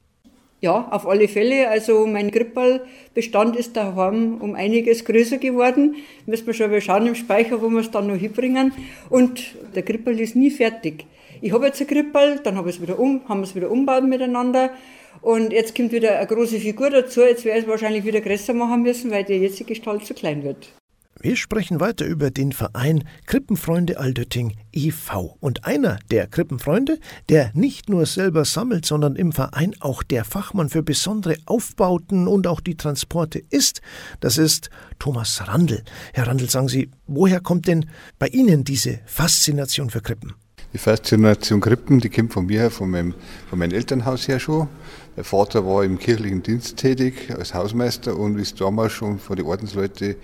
Ja, 0.62 0.86
auf 0.92 1.08
alle 1.08 1.26
Fälle. 1.26 1.68
Also 1.68 2.06
mein 2.06 2.30
Grippballbestand 2.30 3.56
ist 3.56 3.76
daheim 3.76 4.40
um 4.40 4.54
einiges 4.54 5.04
größer 5.04 5.38
geworden. 5.38 5.96
Müssen 6.24 6.46
wir 6.46 6.54
schon 6.54 6.70
mal 6.70 6.80
schauen 6.80 7.08
im 7.08 7.16
Speicher, 7.16 7.60
wo 7.60 7.68
wir 7.68 7.80
es 7.80 7.90
dann 7.90 8.06
noch 8.06 8.14
hinbringen. 8.14 8.72
Und 9.10 9.56
der 9.74 9.82
Grippball 9.82 10.20
ist 10.20 10.36
nie 10.36 10.52
fertig. 10.52 11.04
Ich 11.40 11.52
habe 11.52 11.66
jetzt 11.66 11.80
ein 11.80 11.88
Grippball, 11.88 12.38
dann 12.44 12.56
habe 12.56 12.70
ich 12.70 12.76
es 12.76 12.82
wieder 12.82 13.00
um, 13.00 13.28
haben 13.28 13.40
wir 13.40 13.44
es 13.44 13.56
wieder 13.56 13.72
umbaut 13.72 14.04
miteinander. 14.04 14.70
Und 15.20 15.52
jetzt 15.52 15.74
kommt 15.74 15.90
wieder 15.90 16.16
eine 16.16 16.28
große 16.28 16.60
Figur 16.60 16.90
dazu. 16.90 17.22
Jetzt 17.22 17.44
werde 17.44 17.58
ich 17.58 17.64
es 17.64 17.70
wahrscheinlich 17.70 18.04
wieder 18.04 18.20
größer 18.20 18.54
machen 18.54 18.82
müssen, 18.82 19.10
weil 19.10 19.24
der 19.24 19.38
jetzige 19.38 19.74
Stall 19.74 20.00
zu 20.00 20.14
klein 20.14 20.44
wird. 20.44 20.68
Wir 21.22 21.36
sprechen 21.36 21.78
weiter 21.78 22.04
über 22.04 22.32
den 22.32 22.50
Verein 22.50 23.04
Krippenfreunde 23.26 23.96
Aldötting 23.96 24.56
e.V. 24.72 25.36
Und 25.38 25.64
einer 25.64 26.00
der 26.10 26.26
Krippenfreunde, 26.26 26.98
der 27.28 27.52
nicht 27.54 27.88
nur 27.88 28.06
selber 28.06 28.44
sammelt, 28.44 28.84
sondern 28.84 29.14
im 29.14 29.30
Verein 29.30 29.76
auch 29.78 30.02
der 30.02 30.24
Fachmann 30.24 30.68
für 30.68 30.82
besondere 30.82 31.36
Aufbauten 31.46 32.26
und 32.26 32.48
auch 32.48 32.60
die 32.60 32.76
Transporte 32.76 33.40
ist, 33.50 33.82
das 34.18 34.36
ist 34.36 34.70
Thomas 34.98 35.46
Randl. 35.46 35.84
Herr 36.12 36.26
Randl, 36.26 36.50
sagen 36.50 36.66
Sie, 36.66 36.90
woher 37.06 37.38
kommt 37.38 37.68
denn 37.68 37.86
bei 38.18 38.26
Ihnen 38.26 38.64
diese 38.64 38.98
Faszination 39.06 39.90
für 39.90 40.00
Krippen? 40.00 40.34
Die 40.72 40.78
Faszination 40.78 41.60
Krippen, 41.60 42.00
die 42.00 42.08
kommt 42.08 42.32
von 42.32 42.46
mir, 42.46 42.68
von 42.70 42.90
meinem, 42.90 43.14
von 43.48 43.60
meinem 43.60 43.72
Elternhaus 43.72 44.26
her 44.26 44.40
schon. 44.40 44.66
Mein 45.14 45.24
Vater 45.24 45.66
war 45.66 45.84
im 45.84 45.98
kirchlichen 45.98 46.42
Dienst 46.42 46.78
tätig 46.78 47.30
als 47.30 47.52
Hausmeister 47.52 48.16
und 48.16 48.38
ist 48.38 48.60
damals 48.60 48.92
schon 48.92 49.18
von 49.18 49.36
den 49.36 49.44
Ordensleuten 49.44 50.16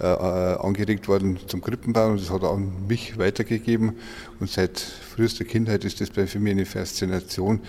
äh, 0.00 0.04
angeregt 0.04 1.08
worden 1.08 1.38
zum 1.46 1.60
Krippenbau 1.60 2.10
und 2.10 2.20
das 2.20 2.30
hat 2.30 2.42
er 2.42 2.50
an 2.50 2.86
mich 2.86 3.18
weitergegeben. 3.18 3.96
Und 4.40 4.50
seit 4.50 4.78
frühester 4.78 5.44
Kindheit 5.44 5.84
ist 5.84 6.00
das 6.00 6.10
für 6.10 6.38
mich 6.38 6.52
eine 6.52 6.66
Faszination, 6.66 7.60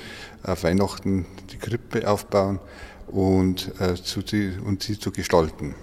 auf 0.44 0.64
Weihnachten 0.64 1.26
die 1.52 1.58
Krippe 1.58 2.10
aufbauen 2.10 2.60
und, 3.08 3.72
äh, 3.80 3.96
zu, 3.96 4.22
und 4.66 4.84
sie 4.84 5.00
zu 5.00 5.12
gestalten. 5.12 5.76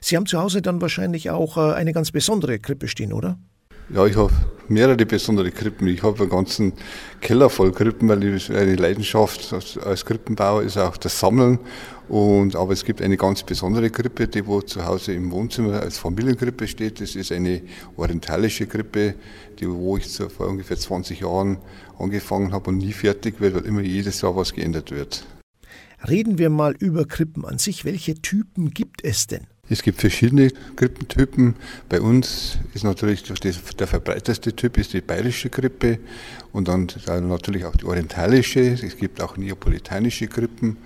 Sie 0.00 0.16
haben 0.16 0.26
zu 0.26 0.38
Hause 0.38 0.62
dann 0.62 0.80
wahrscheinlich 0.80 1.30
auch 1.30 1.56
äh, 1.56 1.74
eine 1.74 1.92
ganz 1.92 2.10
besondere 2.10 2.58
Krippe 2.58 2.88
stehen, 2.88 3.12
oder? 3.12 3.38
Ja, 3.88 4.04
ich 4.04 4.16
habe 4.16 4.32
mehrere 4.68 5.06
besondere 5.06 5.52
Krippen. 5.52 5.86
Ich 5.86 6.02
habe 6.02 6.20
einen 6.20 6.30
ganzen 6.30 6.72
Keller 7.20 7.48
voll 7.48 7.70
Krippen, 7.70 8.08
weil 8.08 8.18
eine 8.18 8.74
Leidenschaft 8.74 9.54
als 9.84 10.04
Krippenbauer 10.04 10.62
ist 10.64 10.76
auch 10.76 10.96
das 10.96 11.20
Sammeln. 11.20 11.60
Und, 12.08 12.56
aber 12.56 12.72
es 12.72 12.84
gibt 12.84 13.00
eine 13.00 13.16
ganz 13.16 13.44
besondere 13.44 13.90
Krippe, 13.90 14.26
die 14.26 14.44
wo 14.46 14.60
zu 14.60 14.84
Hause 14.84 15.12
im 15.12 15.30
Wohnzimmer 15.30 15.80
als 15.80 15.98
Familienkrippe 15.98 16.66
steht. 16.66 17.00
Das 17.00 17.14
ist 17.14 17.30
eine 17.30 17.62
orientalische 17.96 18.66
Krippe, 18.66 19.14
die 19.60 19.68
wo 19.68 19.96
ich 19.96 20.06
vor 20.08 20.48
ungefähr 20.48 20.76
20 20.76 21.20
Jahren 21.20 21.58
angefangen 21.98 22.52
habe 22.52 22.70
und 22.70 22.78
nie 22.78 22.92
fertig 22.92 23.40
wird, 23.40 23.54
weil 23.54 23.66
immer 23.66 23.82
jedes 23.82 24.20
Jahr 24.20 24.34
was 24.34 24.52
geändert 24.52 24.90
wird. 24.90 25.24
Reden 26.08 26.38
wir 26.38 26.50
mal 26.50 26.74
über 26.78 27.06
Krippen 27.06 27.44
an 27.44 27.58
sich. 27.58 27.84
Welche 27.84 28.16
Typen 28.16 28.70
gibt 28.70 29.04
es 29.04 29.28
denn? 29.28 29.46
Es 29.68 29.82
gibt 29.82 30.00
verschiedene 30.00 30.52
Grippentypen. 30.76 31.56
Bei 31.88 32.00
uns 32.00 32.58
ist 32.74 32.84
natürlich 32.84 33.24
der 33.24 33.86
verbreiteste 33.86 34.54
Typ 34.54 34.78
ist 34.78 34.92
die 34.92 35.00
bayerische 35.00 35.50
Grippe 35.50 35.98
und 36.52 36.68
dann 36.68 36.86
natürlich 37.06 37.64
auch 37.64 37.74
die 37.74 37.84
orientalische. 37.84 38.60
Es 38.60 38.96
gibt 38.96 39.20
auch 39.20 39.36
neapolitanische 39.36 40.28
Grippen 40.28 40.76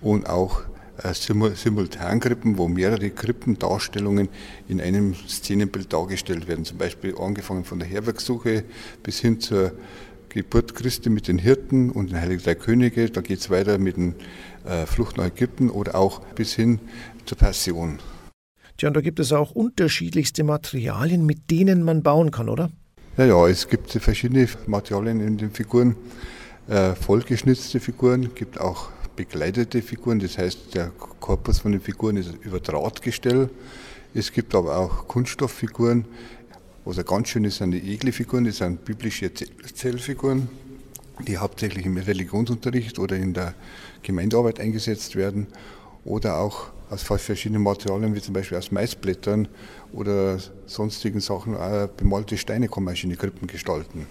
und 0.00 0.28
auch 0.28 0.62
äh, 1.02 1.14
Simultangrippen, 1.14 2.58
wo 2.58 2.66
mehrere 2.66 3.10
Krippendarstellungen 3.10 4.28
in 4.68 4.80
einem 4.80 5.14
Szenenbild 5.14 5.92
dargestellt 5.92 6.48
werden. 6.48 6.64
Zum 6.64 6.78
Beispiel 6.78 7.14
angefangen 7.16 7.64
von 7.64 7.78
der 7.78 7.86
Herbergsuche 7.86 8.64
bis 9.04 9.20
hin 9.20 9.40
zur 9.40 9.72
Geburt 10.28 10.74
Christi 10.74 11.08
mit 11.08 11.28
den 11.28 11.38
Hirten 11.38 11.90
und 11.90 12.10
den 12.10 12.20
Heiligen 12.20 12.42
Drei 12.42 12.56
Könige. 12.56 13.10
Da 13.10 13.20
geht 13.20 13.38
es 13.38 13.50
weiter 13.50 13.78
mit 13.78 13.96
den 13.96 14.16
äh, 14.64 14.86
Flucht 14.86 15.16
nach 15.16 15.26
Ägypten 15.26 15.70
oder 15.70 15.94
auch 15.94 16.20
bis 16.34 16.54
hin 16.54 16.80
zur 17.24 17.38
Passion. 17.38 18.00
Tja, 18.76 18.88
und 18.88 18.94
da 18.94 19.00
gibt 19.00 19.20
es 19.20 19.32
auch 19.32 19.52
unterschiedlichste 19.52 20.42
Materialien, 20.42 21.24
mit 21.24 21.50
denen 21.50 21.84
man 21.84 22.02
bauen 22.02 22.30
kann, 22.30 22.48
oder? 22.48 22.70
Ja, 23.16 23.24
ja, 23.26 23.46
es 23.46 23.68
gibt 23.68 23.92
verschiedene 23.92 24.48
Materialien 24.66 25.20
in 25.20 25.38
den 25.38 25.52
Figuren. 25.52 25.94
Äh, 26.66 26.94
vollgeschnitzte 26.94 27.78
Figuren, 27.78 28.34
gibt 28.34 28.60
auch 28.60 28.88
begleitete 29.14 29.82
Figuren, 29.82 30.18
das 30.18 30.38
heißt, 30.38 30.74
der 30.74 30.90
Korpus 31.20 31.60
von 31.60 31.72
den 31.72 31.80
Figuren 31.80 32.16
ist 32.16 32.32
über 32.42 32.58
Drahtgestell. 32.58 33.48
Es 34.12 34.32
gibt 34.32 34.54
aber 34.54 34.76
auch 34.76 35.06
Kunststofffiguren. 35.06 36.06
Was 36.84 36.98
also 36.98 37.14
ganz 37.14 37.28
schön 37.28 37.44
ist, 37.44 37.58
sind 37.58 37.70
die 37.70 37.94
Egle-Figuren, 37.94 38.44
das 38.44 38.58
sind 38.58 38.84
biblische 38.84 39.32
Zellfiguren, 39.32 40.48
die 41.26 41.38
hauptsächlich 41.38 41.86
im 41.86 41.96
Religionsunterricht 41.96 42.98
oder 42.98 43.16
in 43.16 43.32
der 43.32 43.54
Gemeindearbeit 44.02 44.60
eingesetzt 44.60 45.16
werden 45.16 45.46
oder 46.04 46.38
auch 46.38 46.73
aus 46.94 47.22
verschiedenen 47.22 47.62
Materialien, 47.62 48.14
wie 48.14 48.20
zum 48.20 48.34
Beispiel 48.34 48.58
aus 48.58 48.70
Maisblättern 48.70 49.48
oder 49.92 50.38
sonstigen 50.66 51.20
Sachen, 51.20 51.56
auch 51.56 51.88
bemalte 51.88 52.36
Steine 52.36 52.68
kann 52.68 52.84
man 52.84 52.94
in 52.94 53.10
die 53.10 53.16
Krippen 53.16 53.46
gestalten. 53.46 54.06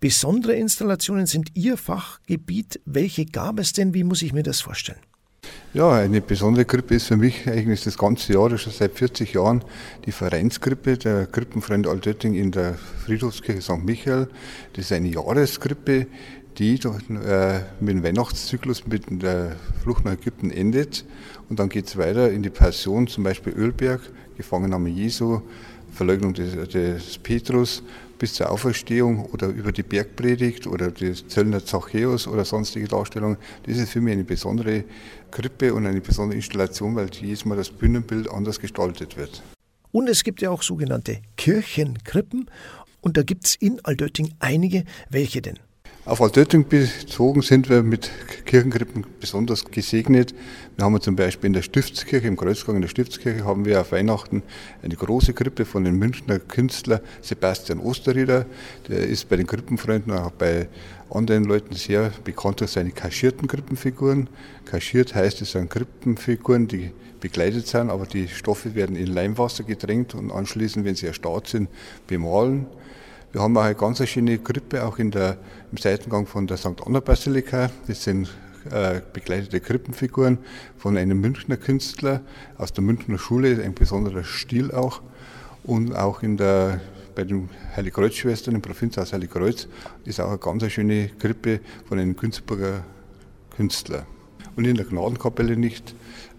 Besondere 0.00 0.54
Installationen 0.54 1.26
sind 1.26 1.50
Ihr 1.54 1.76
Fachgebiet. 1.76 2.80
Welche 2.84 3.24
gab 3.26 3.58
es 3.58 3.72
denn? 3.72 3.94
Wie 3.94 4.04
muss 4.04 4.22
ich 4.22 4.32
mir 4.32 4.42
das 4.42 4.60
vorstellen? 4.60 5.00
Ja, 5.74 5.90
eine 5.92 6.20
besondere 6.20 6.64
Krippe 6.66 6.94
ist 6.94 7.06
für 7.06 7.16
mich 7.16 7.48
eigentlich 7.48 7.82
das 7.82 7.96
ganze 7.96 8.34
Jahr, 8.34 8.56
schon 8.58 8.72
seit 8.72 8.92
40 8.92 9.32
Jahren, 9.32 9.64
die 10.04 10.12
Vereinskrippe 10.12 10.98
der 10.98 11.26
Krippenfreunde 11.26 11.88
Altötting 11.88 12.34
in 12.34 12.52
der 12.52 12.74
Friedhofskirche 12.74 13.62
St. 13.62 13.82
Michael. 13.82 14.28
Das 14.74 14.84
ist 14.84 14.92
eine 14.92 15.08
Jahreskrippe, 15.08 16.06
die 16.58 16.74
äh, 16.74 17.60
mit 17.80 17.94
dem 17.94 18.02
Weihnachtszyklus 18.02 18.86
mit 18.86 19.04
der 19.22 19.56
Flucht 19.82 20.04
nach 20.04 20.12
Ägypten 20.12 20.50
endet. 20.50 21.04
Und 21.48 21.58
dann 21.58 21.68
geht 21.68 21.86
es 21.86 21.96
weiter 21.96 22.30
in 22.30 22.42
die 22.42 22.50
Passion, 22.50 23.06
zum 23.06 23.24
Beispiel 23.24 23.52
Ölberg, 23.52 24.00
Gefangennahme 24.36 24.88
Jesu, 24.88 25.42
Verleugnung 25.92 26.34
des, 26.34 26.68
des, 26.68 27.18
Petrus 27.18 27.82
bis 28.18 28.34
zur 28.34 28.50
Auferstehung 28.50 29.26
oder 29.26 29.48
über 29.48 29.72
die 29.72 29.82
Bergpredigt 29.82 30.66
oder 30.66 30.90
das 30.90 31.26
Zöllner 31.26 31.64
Zachäus 31.64 32.26
oder 32.26 32.44
sonstige 32.44 32.86
Darstellungen. 32.86 33.36
Das 33.66 33.76
ist 33.76 33.90
für 33.90 34.00
mich 34.00 34.12
eine 34.12 34.24
besondere 34.24 34.84
Krippe 35.30 35.74
und 35.74 35.86
eine 35.86 36.00
besondere 36.00 36.36
Installation, 36.36 36.94
weil 36.94 37.10
jedes 37.20 37.44
Mal 37.44 37.56
das 37.56 37.70
Bühnenbild 37.70 38.30
anders 38.30 38.60
gestaltet 38.60 39.16
wird. 39.16 39.42
Und 39.90 40.08
es 40.08 40.24
gibt 40.24 40.40
ja 40.40 40.50
auch 40.50 40.62
sogenannte 40.62 41.18
Kirchenkrippen. 41.36 42.50
Und 43.00 43.16
da 43.16 43.22
gibt 43.22 43.46
es 43.46 43.56
in 43.56 43.84
Aldötting 43.84 44.32
einige. 44.38 44.84
Welche 45.10 45.42
denn? 45.42 45.58
Auf 46.04 46.20
Altötting 46.20 46.66
bezogen 46.66 47.42
sind 47.42 47.68
wir 47.70 47.84
mit 47.84 48.10
Kirchenkrippen 48.44 49.06
besonders 49.20 49.64
gesegnet. 49.64 50.34
Wir 50.74 50.84
haben 50.84 51.00
zum 51.00 51.14
Beispiel 51.14 51.46
in 51.46 51.52
der 51.52 51.62
Stiftskirche, 51.62 52.26
im 52.26 52.36
Kreuzgang 52.36 52.74
in 52.74 52.82
der 52.82 52.88
Stiftskirche, 52.88 53.44
haben 53.44 53.64
wir 53.64 53.80
auf 53.80 53.92
Weihnachten 53.92 54.42
eine 54.82 54.96
große 54.96 55.32
Krippe 55.32 55.64
von 55.64 55.84
dem 55.84 56.00
Münchner 56.00 56.40
Künstler 56.40 57.02
Sebastian 57.20 57.78
Osterrieder. 57.78 58.46
Der 58.88 58.98
ist 58.98 59.28
bei 59.28 59.36
den 59.36 59.46
Krippenfreunden, 59.46 60.12
auch 60.12 60.32
bei 60.32 60.68
anderen 61.08 61.44
Leuten 61.44 61.76
sehr 61.76 62.10
bekannt 62.24 62.58
durch 62.58 62.72
seine 62.72 62.90
kaschierten 62.90 63.46
Krippenfiguren. 63.46 64.28
Kaschiert 64.64 65.14
heißt, 65.14 65.40
es 65.42 65.52
sind 65.52 65.70
Krippenfiguren, 65.70 66.66
die 66.66 66.90
begleitet 67.20 67.68
sind, 67.68 67.90
aber 67.90 68.06
die 68.06 68.26
Stoffe 68.26 68.74
werden 68.74 68.96
in 68.96 69.06
Leimwasser 69.06 69.62
getränkt 69.62 70.16
und 70.16 70.32
anschließend, 70.32 70.84
wenn 70.84 70.96
sie 70.96 71.06
erstarrt 71.06 71.46
sind, 71.46 71.68
bemalen. 72.08 72.66
Wir 73.32 73.40
haben 73.40 73.56
auch 73.56 73.62
eine 73.62 73.74
ganz 73.74 74.06
schöne 74.06 74.36
Krippe 74.36 74.84
auch 74.84 74.98
in 74.98 75.10
der, 75.10 75.38
im 75.70 75.78
Seitengang 75.78 76.26
von 76.26 76.46
der 76.46 76.58
St. 76.58 76.84
Anna 76.84 77.00
Basilika. 77.00 77.70
Das 77.86 78.04
sind 78.04 78.28
äh, 78.70 79.00
begleitete 79.10 79.58
Krippenfiguren 79.60 80.36
von 80.76 80.98
einem 80.98 81.18
Münchner 81.18 81.56
Künstler 81.56 82.20
aus 82.58 82.74
der 82.74 82.84
Münchner 82.84 83.16
Schule, 83.16 83.62
ein 83.64 83.72
besonderer 83.72 84.22
Stil 84.22 84.70
auch. 84.70 85.00
Und 85.64 85.96
auch 85.96 86.22
in 86.22 86.36
der, 86.36 86.82
bei 87.14 87.24
den 87.24 87.48
Heiligkreuzschwestern 87.74 88.54
im 88.54 88.60
Provinzhaus 88.60 89.14
Heiligkreuz 89.14 89.66
ist 90.04 90.20
auch 90.20 90.28
eine 90.28 90.36
ganz 90.36 90.70
schöne 90.70 91.08
Krippe 91.18 91.60
von 91.88 91.98
einem 91.98 92.14
Günzburger 92.14 92.84
Künstler. 93.56 94.04
Und 94.56 94.66
in 94.66 94.76
der 94.76 94.84
Gnadenkapelle 94.84 95.56
nicht 95.56 95.94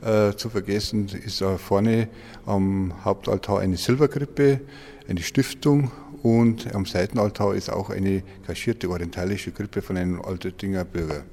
äh, 0.05 0.35
zu 0.35 0.47
vergessen 0.47 1.09
ist 1.25 1.41
auch 1.41 1.59
vorne 1.59 2.09
am 2.45 2.93
Hauptaltar 3.03 3.62
eine 3.62 3.77
Silberkrippe, 3.77 4.62
eine 5.09 5.23
Stiftung 5.23 5.91
und 6.24 6.74
am 6.74 6.86
Seitenaltar 6.86 7.53
ist 7.53 7.70
auch 7.70 7.89
eine 7.89 8.24
kaschierte 8.48 8.89
orientalische 8.89 9.51
Krippe 9.51 9.82
von 9.82 9.98
einem 9.98 10.22
Altöttinger 10.22 10.86
Bürger. 10.86 11.24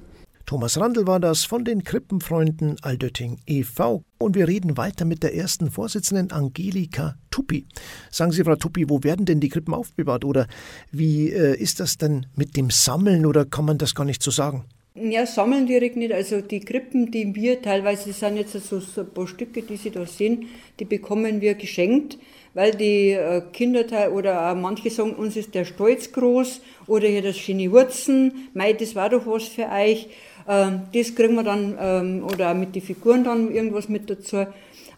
Thomas 0.46 0.80
Randl 0.80 1.06
war 1.06 1.20
das 1.20 1.44
von 1.44 1.64
den 1.64 1.84
Krippenfreunden 1.84 2.76
Aldötting 2.82 3.38
e.V. 3.46 4.02
Und 4.18 4.34
wir 4.34 4.48
reden 4.48 4.76
weiter 4.76 5.04
mit 5.04 5.22
der 5.22 5.36
ersten 5.36 5.70
Vorsitzenden 5.70 6.32
Angelika 6.32 7.14
Tuppi. 7.30 7.66
Sagen 8.10 8.32
Sie, 8.32 8.42
Frau 8.42 8.56
Tuppi, 8.56 8.88
wo 8.88 9.04
werden 9.04 9.26
denn 9.26 9.38
die 9.38 9.48
Krippen 9.48 9.74
aufbewahrt? 9.74 10.24
Oder 10.24 10.48
wie 10.90 11.30
äh, 11.30 11.56
ist 11.56 11.78
das 11.78 11.98
denn 11.98 12.26
mit 12.34 12.56
dem 12.56 12.70
Sammeln 12.70 13.26
oder 13.26 13.44
kann 13.44 13.64
man 13.64 13.78
das 13.78 13.94
gar 13.94 14.04
nicht 14.04 14.24
so 14.24 14.32
sagen? 14.32 14.64
Ja, 14.96 15.24
sammeln 15.24 15.68
direkt 15.68 15.96
nicht. 15.96 16.12
Also 16.12 16.40
die 16.40 16.58
Krippen, 16.58 17.12
die 17.12 17.32
wir 17.36 17.62
teilweise 17.62 18.12
sind 18.12 18.36
jetzt 18.36 18.52
so, 18.52 18.80
so 18.80 19.02
ein 19.02 19.10
paar 19.14 19.28
Stücke, 19.28 19.62
die 19.62 19.76
Sie 19.76 19.92
da 19.92 20.04
sehen, 20.04 20.48
die 20.80 20.84
bekommen 20.84 21.40
wir 21.40 21.54
geschenkt 21.54 22.18
weil 22.54 22.72
die 22.72 23.12
äh, 23.12 23.42
Kinder 23.52 23.84
oder 24.12 24.50
auch 24.50 24.56
manche 24.56 24.90
sagen, 24.90 25.14
uns 25.14 25.36
ist 25.36 25.54
der 25.54 25.64
Stolz 25.64 26.12
groß 26.12 26.60
oder 26.86 27.08
hier 27.08 27.22
das 27.22 27.38
schöne 27.38 27.70
Wurzen, 27.70 28.48
mei, 28.54 28.72
das 28.72 28.94
war 28.94 29.08
doch 29.08 29.26
was 29.26 29.44
für 29.44 29.68
euch. 29.68 30.08
Ähm, 30.48 30.82
das 30.92 31.14
kriegen 31.14 31.34
wir 31.34 31.44
dann, 31.44 31.76
ähm, 31.80 32.24
oder 32.24 32.54
mit 32.54 32.74
den 32.74 32.82
Figuren 32.82 33.24
dann 33.24 33.52
irgendwas 33.52 33.88
mit 33.88 34.10
dazu. 34.10 34.46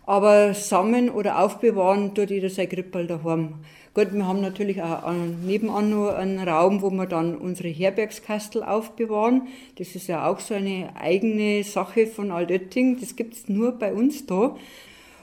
Aber 0.04 0.54
sammeln 0.54 1.10
oder 1.10 1.38
aufbewahren 1.38 2.14
tut 2.14 2.30
jeder 2.30 2.50
sein 2.50 2.68
Krippel 2.68 3.06
daheim. 3.06 3.54
Gut, 3.94 4.14
wir 4.14 4.26
haben 4.26 4.40
natürlich 4.40 4.82
auch 4.82 5.12
nebenan 5.46 5.90
nur 5.90 6.16
einen 6.16 6.48
Raum, 6.48 6.80
wo 6.80 6.88
wir 6.90 7.04
dann 7.04 7.36
unsere 7.36 7.68
Herbergskastel 7.68 8.62
aufbewahren. 8.62 9.48
Das 9.76 9.94
ist 9.94 10.06
ja 10.06 10.26
auch 10.26 10.40
so 10.40 10.54
eine 10.54 10.88
eigene 10.98 11.62
Sache 11.62 12.06
von 12.06 12.30
Altötting. 12.30 12.98
Das 12.98 13.16
gibt 13.16 13.34
es 13.34 13.48
nur 13.50 13.72
bei 13.72 13.92
uns 13.92 14.24
da. 14.24 14.56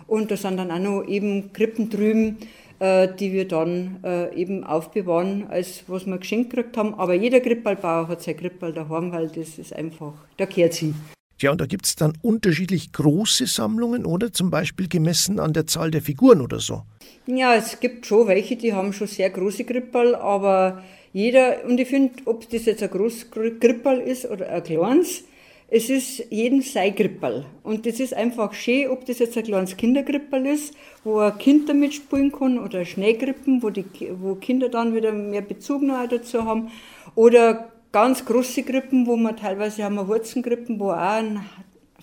Und 0.09 0.31
da 0.31 0.37
sind 0.37 0.57
dann 0.57 0.71
auch 0.71 0.79
noch 0.79 1.07
eben 1.07 1.53
Krippen 1.53 1.89
drüben, 1.89 2.37
äh, 2.79 3.07
die 3.19 3.31
wir 3.31 3.47
dann 3.47 3.99
äh, 4.03 4.33
eben 4.35 4.63
aufbewahren, 4.63 5.45
als 5.49 5.83
was 5.87 6.07
wir 6.07 6.17
geschenkt 6.17 6.49
gekriegt 6.49 6.77
haben. 6.77 6.95
Aber 6.95 7.13
jeder 7.13 7.39
Krippballbauer 7.39 8.07
hat 8.07 8.23
sein 8.23 8.35
Krippball 8.35 8.73
daheim, 8.73 9.11
weil 9.11 9.27
das 9.27 9.59
ist 9.59 9.73
einfach, 9.73 10.13
da 10.37 10.45
kehrt 10.45 10.73
sie. 10.73 10.95
Ja, 11.41 11.51
und 11.51 11.61
da 11.61 11.67
gibt 11.67 11.85
es 11.85 11.95
dann 11.95 12.13
unterschiedlich 12.21 12.91
große 12.91 13.45
Sammlungen, 13.45 14.05
oder? 14.05 14.33
Zum 14.33 14.49
Beispiel 14.49 14.89
gemessen 14.89 15.39
an 15.39 15.53
der 15.53 15.67
Zahl 15.67 15.91
der 15.91 16.01
Figuren 16.01 16.41
oder 16.41 16.59
so. 16.59 16.83
Ja, 17.27 17.55
es 17.55 17.79
gibt 17.79 18.05
schon 18.05 18.27
welche, 18.27 18.55
die 18.57 18.73
haben 18.73 18.91
schon 18.91 19.07
sehr 19.07 19.29
große 19.29 19.63
Krippball, 19.63 20.15
aber 20.15 20.83
jeder, 21.13 21.63
und 21.65 21.79
ich 21.79 21.87
finde, 21.87 22.13
ob 22.25 22.49
das 22.49 22.65
jetzt 22.65 22.83
ein 22.83 22.89
großes 22.89 23.31
Krippball 23.31 23.99
ist 23.99 24.25
oder 24.25 24.49
ein 24.49 24.63
kleines, 24.63 25.23
es 25.71 25.89
ist 25.89 26.23
jeden 26.31 26.61
sein 26.61 26.95
Krippball. 26.95 27.45
Und 27.63 27.85
das 27.85 27.99
ist 27.99 28.13
einfach 28.13 28.53
schön, 28.53 28.89
ob 28.89 29.05
das 29.05 29.19
jetzt 29.19 29.37
ein 29.37 29.43
kleines 29.43 29.77
Kinderkrippball 29.77 30.45
ist, 30.47 30.73
wo 31.03 31.19
ein 31.19 31.37
Kind 31.37 31.69
damit 31.69 31.93
spielen 31.93 32.31
kann, 32.31 32.57
oder 32.57 32.85
Schneekrippen, 32.85 33.61
wo, 33.61 33.69
die, 33.69 33.85
wo 34.19 34.35
Kinder 34.35 34.69
dann 34.69 34.95
wieder 34.95 35.11
mehr 35.11 35.41
Bezug 35.41 35.83
noch 35.83 36.07
dazu 36.07 36.43
haben, 36.45 36.71
oder 37.13 37.71
ganz 37.91 38.25
große 38.25 38.63
Krippen, 38.63 39.05
wo 39.05 39.15
wir 39.15 39.35
teilweise 39.35 39.83
haben 39.83 39.95
wir 39.95 40.07
Wurzenkrippen, 40.07 40.79
wo 40.79 40.91
auch 40.91 41.23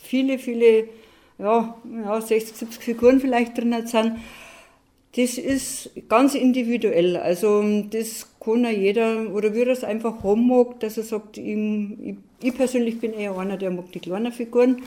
viele, 0.00 0.38
viele, 0.38 0.88
ja, 1.38 1.76
ja 2.04 2.20
60, 2.20 2.56
70 2.56 2.82
Figuren 2.82 3.20
vielleicht 3.20 3.58
drin 3.58 3.74
sind. 3.86 4.12
Das 5.16 5.38
ist 5.38 5.90
ganz 6.08 6.34
individuell. 6.34 7.16
Also 7.16 7.64
das 7.90 8.28
kann 8.46 8.62
ja 8.62 8.70
jeder, 8.70 9.30
oder 9.34 9.52
er 9.52 9.66
es 9.66 9.84
einfach 9.84 10.22
haben 10.22 10.46
mag, 10.46 10.80
dass 10.80 10.96
er 10.96 11.02
sagt, 11.02 11.36
ich, 11.36 11.44
ich, 11.46 12.16
ich 12.42 12.54
persönlich 12.54 13.00
bin 13.00 13.12
eher 13.12 13.36
einer, 13.36 13.56
der 13.56 13.72
mag 13.72 13.90
die 13.92 13.98
kleinen 13.98 14.32
Figuren 14.32 14.82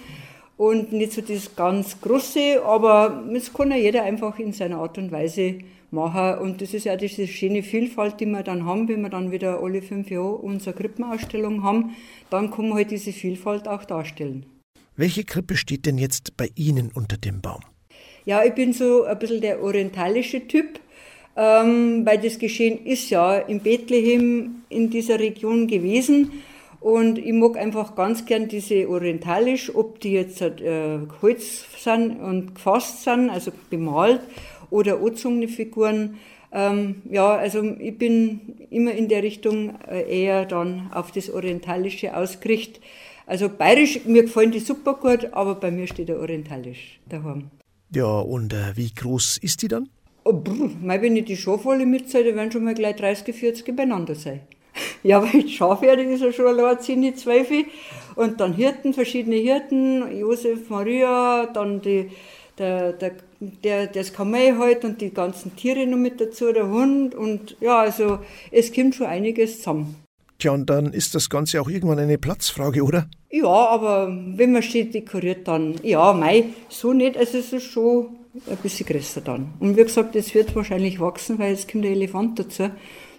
und 0.55 0.93
nicht 0.93 1.11
so 1.11 1.21
das 1.21 1.55
ganz 1.55 1.99
Große, 2.01 2.63
aber 2.63 3.23
das 3.33 3.53
kann 3.53 3.71
ja 3.71 3.77
jeder 3.77 4.03
einfach 4.03 4.39
in 4.39 4.53
seiner 4.53 4.77
Art 4.77 4.97
und 4.97 5.11
Weise 5.11 5.59
machen. 5.91 6.39
Und 6.39 6.61
das 6.61 6.73
ist 6.73 6.85
ja 6.85 6.95
diese 6.95 7.27
schöne 7.27 7.61
Vielfalt, 7.61 8.19
die 8.19 8.25
wir 8.25 8.43
dann 8.43 8.65
haben, 8.65 8.87
wenn 8.87 9.01
wir 9.01 9.09
dann 9.09 9.31
wieder 9.31 9.61
alle 9.61 9.81
fünf 9.81 10.09
Jahre 10.09 10.35
unsere 10.35 10.75
Krippenausstellung 10.75 11.63
haben, 11.63 11.95
dann 12.29 12.51
kann 12.51 12.69
man 12.69 12.77
halt 12.77 12.91
diese 12.91 13.11
Vielfalt 13.11 13.67
auch 13.67 13.83
darstellen. 13.83 14.45
Welche 14.95 15.23
Krippe 15.23 15.55
steht 15.55 15.85
denn 15.85 15.97
jetzt 15.97 16.35
bei 16.37 16.49
Ihnen 16.55 16.91
unter 16.93 17.17
dem 17.17 17.41
Baum? 17.41 17.61
Ja, 18.25 18.43
ich 18.43 18.53
bin 18.53 18.73
so 18.73 19.03
ein 19.03 19.17
bisschen 19.17 19.41
der 19.41 19.61
orientalische 19.63 20.47
Typ, 20.47 20.79
ähm, 21.39 22.05
weil 22.05 22.17
das 22.17 22.37
Geschehen 22.37 22.85
ist 22.85 23.09
ja 23.09 23.37
in 23.37 23.61
Bethlehem 23.61 24.63
in 24.67 24.89
dieser 24.89 25.19
Region 25.19 25.67
gewesen. 25.67 26.31
Und 26.81 27.17
ich 27.17 27.31
mag 27.31 27.57
einfach 27.57 27.95
ganz 27.95 28.25
gern 28.25 28.49
diese 28.49 28.89
orientalisch, 28.89 29.73
ob 29.73 30.01
die 30.01 30.11
jetzt 30.11 30.41
äh, 30.41 30.99
Holz 31.21 31.65
sind 31.77 32.19
und 32.19 32.55
gefasst 32.55 33.03
sind, 33.03 33.29
also 33.29 33.51
bemalt, 33.69 34.21
oder 34.69 34.97
angezogene 34.97 35.47
Figuren. 35.47 36.17
Ähm, 36.51 37.03
ja, 37.09 37.35
also 37.35 37.63
ich 37.79 37.97
bin 37.97 38.67
immer 38.69 38.91
in 38.91 39.07
der 39.07 39.23
Richtung 39.23 39.75
äh, 39.87 40.23
eher 40.23 40.45
dann 40.45 40.91
auf 40.91 41.11
das 41.11 41.29
Orientalische 41.29 42.15
ausgerichtet. 42.17 42.81
Also 43.25 43.47
bayerisch, 43.47 44.05
mir 44.05 44.23
gefallen 44.23 44.51
die 44.51 44.59
super 44.59 44.95
gut, 44.95 45.29
aber 45.31 45.55
bei 45.55 45.71
mir 45.71 45.87
steht 45.87 46.09
der 46.09 46.19
Orientalisch 46.19 46.99
daheim. 47.07 47.51
Ja, 47.93 48.19
und 48.19 48.53
äh, 48.53 48.75
wie 48.75 48.91
groß 48.93 49.37
ist 49.37 49.61
die 49.61 49.67
dann? 49.67 49.89
Oh, 50.29 50.33
brr, 50.33 50.69
wenn 50.83 51.15
ich 51.15 51.25
die 51.25 51.35
Schafwolle 51.35 51.87
mitzähle, 51.87 52.35
werden 52.35 52.51
schon 52.51 52.63
mal 52.63 52.75
gleich 52.75 52.97
30, 52.97 53.35
40 53.35 53.75
beieinander 53.75 54.13
sein. 54.13 54.41
Ja, 55.01 55.23
weil 55.23 55.41
die 55.41 55.49
Schafherde 55.49 56.03
ist 56.03 56.21
ja 56.21 56.31
schon 56.31 56.45
allein 56.45 56.79
10, 56.79 57.15
12. 57.15 57.65
Und 58.15 58.39
dann 58.39 58.53
Hirten, 58.53 58.93
verschiedene 58.93 59.37
Hirten, 59.37 60.19
Josef, 60.19 60.69
Maria, 60.69 61.47
dann 61.47 61.81
die, 61.81 62.11
der, 62.59 62.93
der 62.93 63.13
der, 63.39 63.87
das 63.87 64.13
Kamel 64.13 64.57
halt 64.57 64.83
und 64.83 65.01
die 65.01 65.13
ganzen 65.13 65.55
Tiere 65.55 65.87
noch 65.87 65.97
mit 65.97 66.19
dazu, 66.19 66.51
der 66.51 66.67
Hund 66.67 67.15
und 67.15 67.55
ja, 67.61 67.79
also 67.79 68.19
es 68.51 68.73
kommt 68.73 68.95
schon 68.95 69.07
einiges 69.07 69.57
zusammen. 69.57 69.95
Tja, 70.39 70.51
und 70.51 70.69
dann 70.69 70.93
ist 70.93 71.15
das 71.15 71.29
Ganze 71.29 71.61
auch 71.61 71.69
irgendwann 71.69 71.99
eine 71.99 72.17
Platzfrage, 72.17 72.83
oder? 72.83 73.09
Ja, 73.31 73.47
aber 73.47 74.13
wenn 74.35 74.51
man 74.51 74.61
steht 74.61 74.93
dekoriert, 74.93 75.47
dann 75.47 75.75
ja, 75.83 76.13
mei, 76.13 76.45
so 76.67 76.93
nicht, 76.93 77.17
also 77.17 77.37
es 77.37 77.53
ist 77.53 77.63
schon 77.63 78.18
ein 78.47 78.57
bisschen 78.57 78.85
größer 78.85 79.21
dann. 79.21 79.53
Und 79.59 79.77
wie 79.77 79.83
gesagt, 79.83 80.15
es 80.15 80.33
wird 80.33 80.55
wahrscheinlich 80.55 80.99
wachsen, 80.99 81.39
weil 81.39 81.51
jetzt 81.51 81.71
kommt 81.71 81.83
der 81.83 81.91
Elefant 81.91 82.39
dazu 82.39 82.69